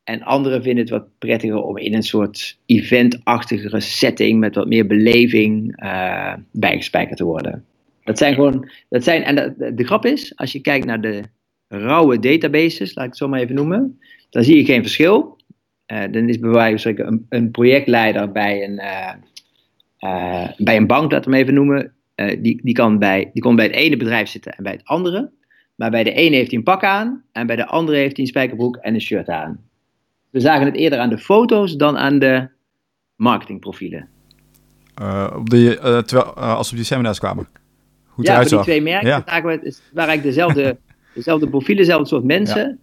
[0.04, 4.86] En anderen vinden het wat prettiger om in een soort eventachtigere setting met wat meer
[4.86, 7.64] beleving uh, bijgespijkerd te worden.
[8.04, 11.22] Dat zijn gewoon, dat zijn, en de, grap is, als je kijkt naar de
[11.68, 13.98] rauwe databases, laat ik het zo maar even noemen,
[14.30, 15.40] dan zie je geen verschil.
[15.86, 18.76] Uh, dan is bij wijze van een, een projectleider bij een,
[20.64, 21.94] bij een bank, we hem even noemen,
[22.30, 24.84] uh, die, die, kan bij, die kon bij het ene bedrijf zitten en bij het
[24.84, 25.30] andere.
[25.74, 28.24] Maar bij de ene heeft hij een pak aan en bij de andere heeft hij
[28.24, 29.60] een spijkerbroek en een shirt aan.
[30.30, 32.48] We zagen het eerder aan de foto's dan aan de
[33.16, 34.08] marketingprofielen.
[35.02, 37.48] Uh, op die, uh, terwijl, als we op die seminars kwamen.
[38.06, 39.22] Hoe ja, die twee merken ja.
[39.26, 40.76] zagen we, het waren eigenlijk dezelfde,
[41.14, 42.68] dezelfde profielen, dezelfde soort mensen.
[42.68, 42.76] Ja.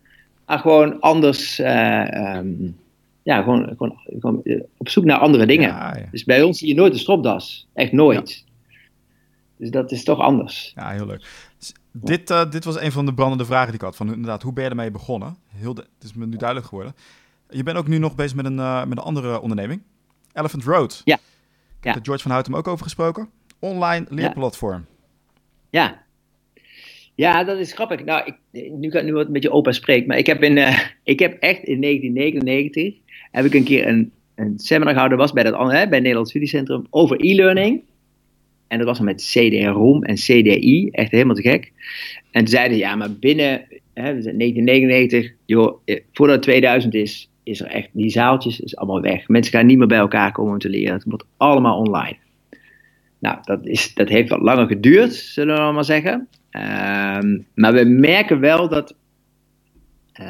[0.45, 2.77] Maar gewoon anders, um,
[3.23, 4.43] ja, gewoon, gewoon, gewoon,
[4.77, 5.69] op zoek naar andere dingen.
[5.69, 7.67] Ja, dus bij ons zie je nooit een stropdas.
[7.73, 8.45] Echt nooit.
[9.59, 10.71] Dus dat is toch anders.
[10.75, 11.25] Ja, heel leuk.
[11.91, 13.95] Dit, uh, dit was een van de brandende vragen die ik had.
[13.95, 15.37] Van inderdaad, hoe ben je ermee begonnen?
[15.47, 16.95] Heel het is me nu duidelijk geworden.
[17.49, 19.81] Je bent ook nu nog bezig met een, uh, met een andere onderneming.
[20.33, 21.01] Elephant Road.
[21.05, 21.19] Ja.
[21.81, 23.29] Ik heb George van Houten ook over gesproken.
[23.59, 24.85] Online leerplatform.
[25.69, 26.01] Ja.
[27.15, 28.03] Ja, dat is grappig.
[28.03, 30.07] Nou, ik, nu kan ik nu wat een beetje opa spreken.
[30.07, 32.93] Maar ik heb, in, uh, ik heb echt in 1999
[33.31, 35.17] heb ik een keer een, een seminar gehouden.
[35.17, 37.83] was bij, dat, hè, bij Nederlands Studiecentrum over e-learning.
[38.69, 41.71] En dat was dan met CD-ROM en CDI, echt helemaal te gek.
[42.31, 43.61] En zeiden ja, maar binnen
[43.93, 49.27] hè, 1999, joh, eh, voordat 2000 is, is er echt, die zaaltjes is allemaal weg.
[49.27, 50.93] Mensen gaan niet meer bij elkaar komen om te leren.
[50.93, 52.17] Het wordt allemaal online.
[53.19, 56.27] Nou, dat, is, dat heeft wat langer geduurd, zullen we maar zeggen.
[56.49, 58.95] Ehm, maar we merken wel dat
[60.21, 60.27] uh,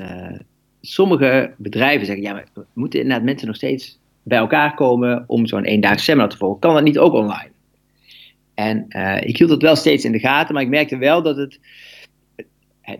[0.00, 0.38] uh,
[0.80, 5.64] sommige bedrijven zeggen, ja, maar moeten inderdaad mensen nog steeds bij elkaar komen om zo'n
[5.64, 6.60] eendaagse seminar te volgen.
[6.60, 7.50] Kan dat niet ook online?
[8.56, 11.36] En uh, ik hield het wel steeds in de gaten, maar ik merkte wel dat
[11.36, 11.58] het,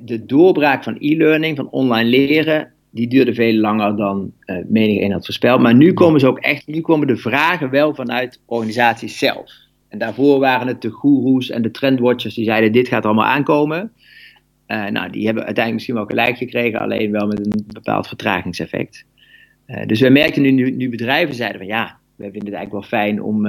[0.01, 5.12] de doorbraak van e-learning, van online leren, die duurde veel langer dan uh, menig een
[5.12, 5.61] had voorspeld.
[5.61, 9.53] Maar nu komen ze ook echt, nu komen de vragen wel vanuit organisaties zelf.
[9.88, 13.92] En daarvoor waren het de goeroes en de trendwatchers die zeiden: dit gaat allemaal aankomen.
[14.66, 19.05] Uh, nou, die hebben uiteindelijk misschien wel gelijk gekregen, alleen wel met een bepaald vertragingseffect.
[19.87, 23.01] Dus we merkten nu, nu, nu, bedrijven zeiden van ja, we vinden het eigenlijk wel
[23.01, 23.47] fijn om.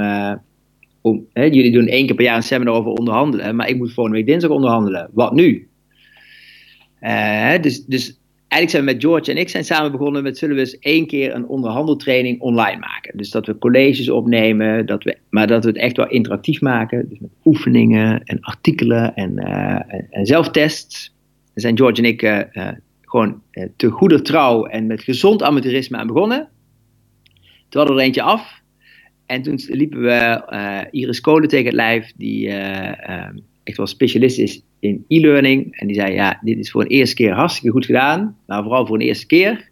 [1.33, 4.27] Jullie doen één keer per jaar een seminar over onderhandelen, maar ik moet volgende week
[4.27, 5.09] dinsdag onderhandelen.
[5.13, 5.67] Wat nu?
[7.61, 10.61] dus, dus eigenlijk zijn we met George en ik zijn samen begonnen met zullen we
[10.61, 13.17] eens één keer een onderhandeltraining online maken.
[13.17, 17.09] Dus dat we colleges opnemen, dat we, maar dat we het echt wel interactief maken.
[17.09, 21.15] Dus met oefeningen en artikelen en, uh, en zelftests.
[21.53, 22.67] Daar zijn George en ik uh,
[23.01, 23.41] gewoon
[23.75, 26.49] te goede trouw en met gezond amateurisme aan begonnen.
[27.69, 28.56] Toen hadden we er eentje af.
[29.27, 32.49] En toen liepen we Iris Kolen tegen het lijf, die
[33.63, 35.75] echt wel specialist is in e-learning.
[35.75, 38.37] En die zei, ja, dit is voor een eerste keer hartstikke goed gedaan.
[38.45, 39.69] Maar vooral voor een eerste keer.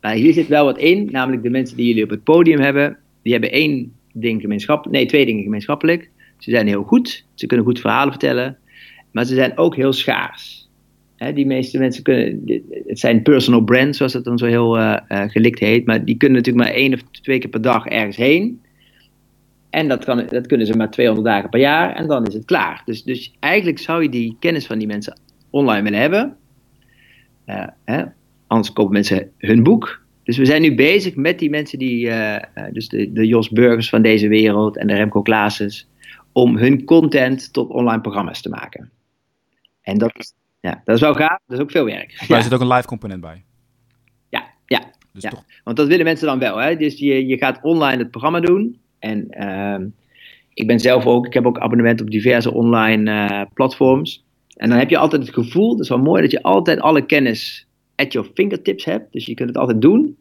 [0.00, 1.08] Maar hier zit wel wat in.
[1.10, 2.98] Namelijk de mensen die jullie op het podium hebben.
[3.22, 4.96] Die hebben één ding gemeenschappelijk.
[4.96, 6.10] Nee, twee dingen gemeenschappelijk.
[6.38, 7.24] Ze zijn heel goed.
[7.34, 8.58] Ze kunnen goed verhalen vertellen.
[9.12, 10.68] Maar ze zijn ook heel schaars.
[11.34, 12.42] die meeste mensen kunnen,
[12.86, 16.36] het zijn personal brands, zoals dat dan zo heel uh, gelikt heet, maar die kunnen
[16.38, 18.60] natuurlijk maar één of twee keer per dag ergens heen.
[19.70, 22.44] En dat, kan, dat kunnen ze maar 200 dagen per jaar en dan is het
[22.44, 22.82] klaar.
[22.84, 26.36] Dus, dus eigenlijk zou je die kennis van die mensen online willen hebben.
[27.46, 28.04] Uh, hè?
[28.46, 30.02] Anders kopen mensen hun boek.
[30.22, 32.36] Dus we zijn nu bezig met die mensen die, uh,
[32.72, 35.88] dus de, de, Jos Burgers van deze wereld en de Remco Klaases,
[36.32, 38.90] om hun content tot online programma's te maken.
[39.82, 42.24] En dat is, ja, dat is wel gaaf, dat is ook veel werk.
[42.28, 43.44] Maar er zit ook een live component bij.
[44.28, 44.90] Ja, ja.
[45.12, 45.30] Dus ja.
[45.30, 45.44] Toch...
[45.64, 46.56] Want dat willen mensen dan wel.
[46.56, 46.76] Hè?
[46.76, 48.80] Dus je, je gaat online het programma doen.
[49.00, 49.86] En uh,
[50.54, 54.24] ik ben zelf ook, ik heb ook abonnement op diverse online uh, platforms.
[54.56, 57.06] En dan heb je altijd het gevoel, dat is wel mooi, dat je altijd alle
[57.06, 59.12] kennis at your fingertips hebt.
[59.12, 60.16] Dus je kunt het altijd doen.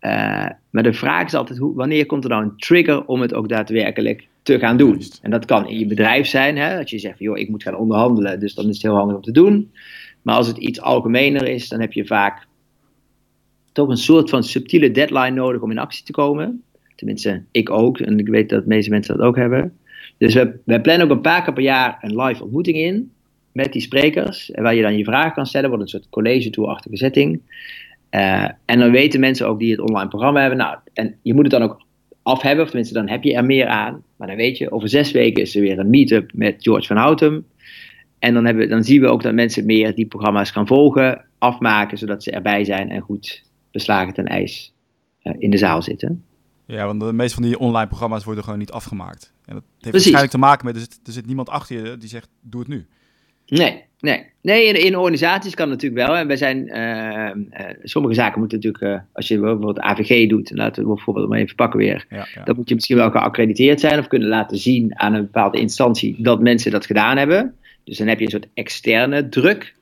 [0.00, 3.34] Uh, maar de vraag is altijd, hoe, wanneer komt er nou een trigger om het
[3.34, 5.02] ook daadwerkelijk te gaan doen?
[5.22, 7.76] En dat kan in je bedrijf zijn, hè, dat je zegt, joh, ik moet gaan
[7.76, 9.72] onderhandelen, dus dan is het heel handig om te doen.
[10.22, 12.46] Maar als het iets algemener is, dan heb je vaak
[13.72, 16.62] toch een soort van subtiele deadline nodig om in actie te komen.
[17.02, 17.98] Tenminste, ik ook.
[17.98, 19.76] En ik weet dat de meeste mensen dat ook hebben.
[20.18, 23.12] Dus we, we plannen ook een paar keer per jaar een live ontmoeting in.
[23.52, 24.50] Met die sprekers.
[24.54, 25.68] Waar je dan je vragen kan stellen.
[25.68, 27.40] Wordt een soort college tour-achtige setting.
[28.10, 30.58] Uh, en dan weten mensen ook die het online programma hebben.
[30.58, 31.82] Nou, en je moet het dan ook
[32.22, 32.64] af hebben.
[32.64, 34.02] Of tenminste, dan heb je er meer aan.
[34.16, 36.96] Maar dan weet je, over zes weken is er weer een meetup met George van
[36.96, 37.46] Houtem.
[38.18, 41.98] En dan, hebben, dan zien we ook dat mensen meer die programma's gaan volgen, afmaken,
[41.98, 44.72] zodat ze erbij zijn en goed beslagen ten ijs
[45.22, 46.24] uh, in de zaal zitten.
[46.72, 49.32] Ja, want de meeste van die online programma's worden gewoon niet afgemaakt.
[49.44, 52.08] En dat heeft waarschijnlijk te maken met, er zit, er zit niemand achter je die
[52.08, 52.86] zegt, doe het nu.
[53.46, 54.26] Nee, nee.
[54.42, 56.16] Nee, in, in organisaties kan het natuurlijk wel.
[56.16, 60.50] En wij zijn, uh, uh, sommige zaken moeten natuurlijk, uh, als je bijvoorbeeld AVG doet,
[60.54, 62.44] laten we bijvoorbeeld maar even pakken weer, ja, ja.
[62.44, 66.16] dan moet je misschien wel geaccrediteerd zijn of kunnen laten zien aan een bepaalde instantie
[66.18, 67.54] dat mensen dat gedaan hebben.
[67.84, 69.74] Dus dan heb je een soort externe druk.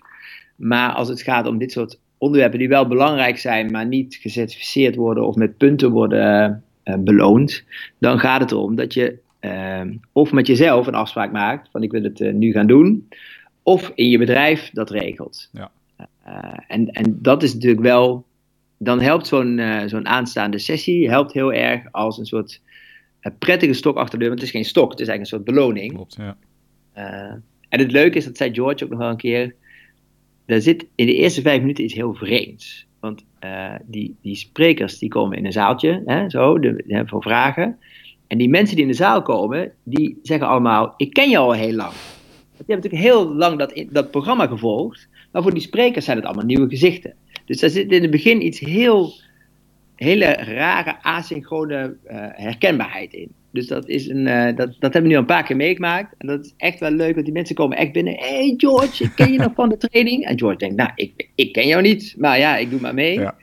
[0.57, 4.97] Maar als het gaat om dit soort onderwerpen die wel belangrijk zijn, maar niet gecertificeerd
[4.97, 6.63] worden of met punten worden
[6.99, 7.65] beloont,
[7.99, 9.81] dan gaat het erom dat je uh,
[10.13, 13.09] of met jezelf een afspraak maakt van ik wil het uh, nu gaan doen,
[13.63, 15.49] of in je bedrijf dat regelt.
[15.53, 15.71] Ja.
[16.67, 18.27] en, en dat is natuurlijk wel,
[18.79, 22.61] dan helpt zo'n zo'n aanstaande sessie helpt heel erg als een soort
[23.39, 25.57] prettige stok achter de deur, want het is geen stok, het is eigenlijk een soort
[25.57, 25.95] beloning.
[25.95, 26.37] Klopt, ja.
[27.69, 29.55] en het leuke is, dat zei George ook nog wel een keer,
[30.47, 32.89] er zit in de eerste vijf minuten iets heel vreemds.
[33.01, 37.79] Want uh, die, die sprekers die komen in een zaaltje, hè, zo, de, voor vragen.
[38.27, 41.53] En die mensen die in de zaal komen, die zeggen allemaal, ik ken je al
[41.53, 41.93] heel lang.
[41.93, 45.09] Die hebben natuurlijk heel lang dat, dat programma gevolgd.
[45.33, 47.15] Maar voor die sprekers zijn het allemaal nieuwe gezichten.
[47.45, 49.13] Dus daar zit in het begin iets heel,
[50.05, 53.33] hele rare, asynchrone uh, herkenbaarheid in.
[53.53, 56.15] Dus dat, is een, uh, dat, dat hebben we nu al een paar keer meegemaakt.
[56.19, 58.15] En dat is echt wel leuk, want die mensen komen echt binnen.
[58.19, 60.25] hey George, ik ken je nog van de training?
[60.25, 63.19] En George denkt, nou, ik, ik ken jou niet, maar ja, ik doe maar mee.
[63.19, 63.35] Ja.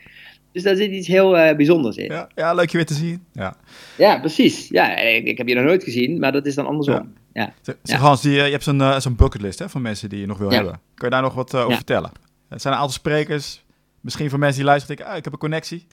[0.52, 2.06] Dus daar zit iets heel uh, bijzonders in.
[2.06, 3.24] Ja, ja, leuk je weer te zien.
[3.34, 3.56] Ja,
[3.98, 4.67] ja precies.
[4.70, 7.13] Ja, ik, ik, heb je nog nooit gezien, maar dat is dan andersom.
[7.34, 7.54] Ja.
[7.84, 10.38] Zeg, Hans, die, je hebt zo'n uh, zo'n bucketlist hè, van mensen die je nog
[10.38, 10.80] wil hebben.
[10.93, 12.12] Kun je daar nog wat over vertellen?
[12.50, 13.65] Het zijn een aantal sprekers.
[14.02, 15.88] Misschien voor mensen die luisteren, denken, ah, ik heb een connectie.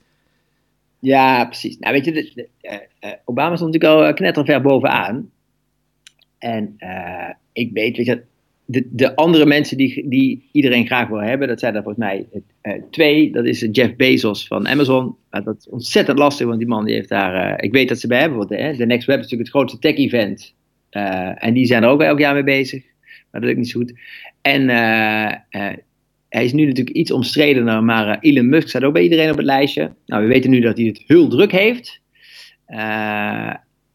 [1.05, 1.79] Ja, precies.
[1.79, 5.31] Nou, weet je, de, de, uh, Obama stond natuurlijk al knetterver bovenaan.
[6.39, 6.77] En
[7.53, 8.23] ik weet, weet je,
[8.65, 12.27] de, de andere mensen die, die iedereen graag wil hebben, dat zijn er volgens mij
[12.91, 13.33] twee.
[13.33, 15.17] Dat is Jeff Bezos van Amazon.
[15.31, 17.63] Uh, dat is ontzettend lastig, want die man die heeft daar.
[17.63, 18.39] Ik weet dat ze bij hebben.
[18.39, 20.55] Want de Next Web is natuurlijk het grootste tech-event.
[21.35, 22.85] en die zijn er ook elk jaar mee bezig.
[23.31, 23.95] Maar dat lukt niet zo goed.
[24.41, 24.69] En
[26.35, 29.47] hij is nu natuurlijk iets omstredener, maar Elon Musk staat ook bij iedereen op het
[29.47, 29.93] lijstje.
[30.07, 32.01] Nou, we weten nu dat hij het heel druk heeft.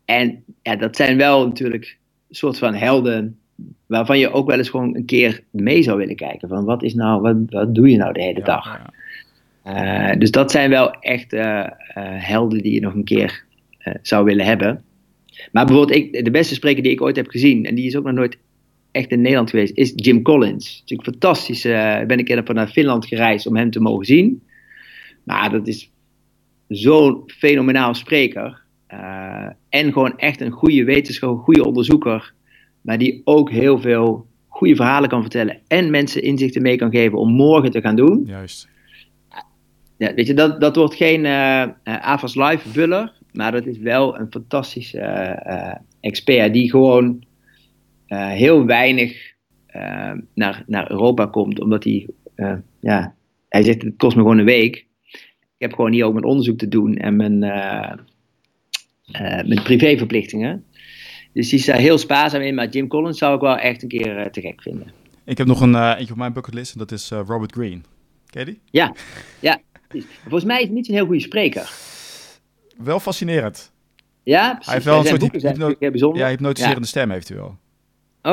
[0.05, 1.97] en ja, dat zijn wel natuurlijk
[2.29, 3.37] soort van helden
[3.85, 6.49] waarvan je ook wel eens gewoon een keer mee zou willen kijken.
[6.49, 8.81] Van wat is nou, wat, wat doe je nou de hele dag?
[9.67, 11.65] Uh, dus dat zijn wel echt uh,
[12.03, 13.43] helden die je nog een keer
[14.01, 14.83] zou willen hebben.
[15.51, 18.03] Maar bijvoorbeeld, ik, de beste spreker die ik ooit heb gezien, en die is ook
[18.03, 18.37] nog nooit
[18.91, 20.79] echt in Nederland geweest, is Jim Collins.
[20.79, 21.65] Natuurlijk fantastisch.
[21.65, 24.41] ik ben een keer naar Finland gereisd om hem te mogen zien.
[25.23, 25.91] Maar dat is
[26.67, 28.61] zo'n fenomenaal spreker.
[29.69, 32.33] en gewoon echt een goede wetenschapper, een goede onderzoeker
[32.81, 37.17] maar die ook heel veel goede verhalen kan vertellen en mensen inzichten mee kan geven
[37.17, 38.23] om morgen te gaan doen.
[38.25, 38.67] Juist.
[39.97, 44.19] Ja, weet je, dat, dat wordt geen uh, AVAS Live buller, maar dat is wel
[44.19, 44.99] een fantastische
[45.99, 47.23] expert die gewoon
[48.17, 49.33] heel weinig
[50.33, 52.07] naar, naar Europa komt, omdat hij,
[52.79, 53.15] ja,
[53.49, 54.75] hij zegt het kost me gewoon een week.
[55.57, 57.39] Ik heb gewoon hier ook mijn onderzoek te doen en mijn,
[59.47, 60.63] mijn privéverplichtingen.
[61.33, 62.55] Dus die is daar heel spaarzaam in.
[62.55, 64.91] Maar Jim Collins zou ik wel echt een keer te gek vinden.
[65.25, 67.81] Ik heb nog een uh, eentje op mijn bucketlist en dat is uh, Robert Greene.
[68.25, 68.59] Ken je die?
[68.71, 68.95] Ja,
[69.39, 69.61] ja.
[70.21, 71.71] Volgens mij is het niet zo'n heel goede spreker.
[72.77, 73.71] Wel fascinerend.
[74.23, 74.65] Ja, precies.
[74.65, 76.85] Hij heeft wel een soort hypno ja, hypnotiserende ja.
[76.85, 77.57] stem heeft hij wel.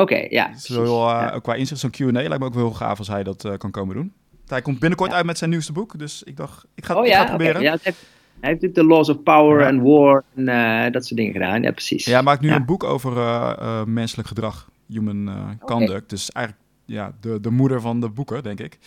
[0.01, 0.57] Oké, okay, ja.
[0.57, 1.39] Zo, ja.
[1.39, 3.95] Qua inzicht, zo'n Q&A lijkt me ook wel heel gaaf als hij dat kan komen
[3.95, 4.13] doen.
[4.47, 7.13] Hij komt binnenkort uit met zijn nieuwste boek, dus ik dacht, ik ga, oh, ik
[7.13, 7.51] ga het proberen.
[7.51, 7.63] Okay.
[7.63, 8.05] Ja, het heeft,
[8.39, 11.61] hij heeft natuurlijk de Laws of Power en War en uh, dat soort dingen gedaan.
[11.61, 12.05] Ja, precies.
[12.05, 15.91] Ja, hij maakt nu een boek over uh, uh, menselijk gedrag, human conduct.
[15.91, 16.03] Okay.
[16.07, 18.77] Dus eigenlijk ja, de, de moeder van de boeken, denk ik.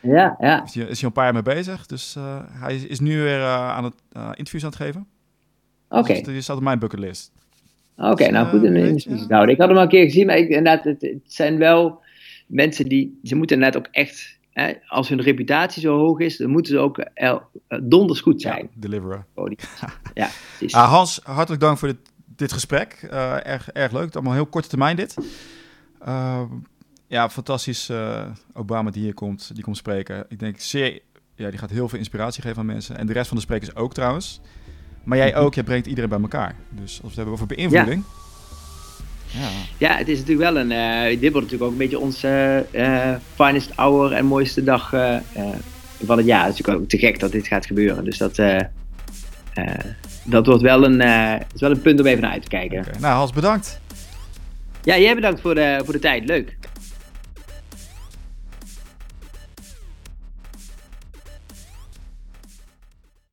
[0.00, 0.64] Ja, ja.
[0.64, 1.86] Is hij, is hij een paar jaar mee bezig.
[1.86, 2.16] Dus
[2.48, 5.06] hij is nu weer aan het interviews aan het geven.
[5.88, 6.00] Oké.
[6.00, 6.22] Okay.
[6.22, 7.32] Dus die staat op mijn bucketlist.
[8.00, 8.62] Oké, okay, nou goed.
[8.62, 8.96] In,
[9.48, 12.00] ik had hem al een keer gezien, maar ik, inderdaad, het, het zijn wel
[12.46, 13.18] mensen die...
[13.22, 14.38] Ze moeten net ook echt
[14.86, 17.38] als hun reputatie zo hoog is, dan moeten ze ook uh,
[17.82, 18.68] donders goed zijn.
[18.74, 19.26] Ja, deliveren.
[20.14, 20.28] ja,
[20.60, 21.98] uh, Hans, hartelijk dank voor dit,
[22.36, 23.08] dit gesprek.
[23.12, 24.14] Uh, erg, erg leuk.
[24.14, 25.16] Allemaal heel korte termijn dit.
[26.06, 26.42] Uh,
[27.06, 27.90] ja, fantastisch
[28.52, 30.24] Obama die hier komt, die komt spreken.
[30.28, 31.00] Ik denk zeer,
[31.34, 32.98] ja, die gaat heel veel inspiratie geven aan mensen.
[32.98, 34.40] En de rest van de sprekers ook trouwens.
[35.04, 36.54] Maar jij ook, jij brengt iedereen bij elkaar.
[36.68, 38.02] Dus als we het hebben over beïnvloeding...
[38.12, 38.18] Ja.
[39.32, 39.48] Ja.
[39.78, 40.70] ja, het is natuurlijk wel een.
[40.70, 45.16] Uh, dit wordt natuurlijk ook een beetje onze uh, finest hour en mooiste dag uh,
[46.04, 46.44] van het jaar.
[46.44, 48.04] Het is natuurlijk ook te gek dat dit gaat gebeuren.
[48.04, 48.36] Dus dat,
[50.24, 51.00] dat wordt wel een,
[51.54, 52.78] is wel een punt om even naar uit te kijken.
[52.78, 53.00] Okay.
[53.00, 53.80] Nou, Hans, bedankt.
[54.82, 56.24] Ja, jij bedankt voor de, voor de tijd.
[56.24, 56.56] Leuk.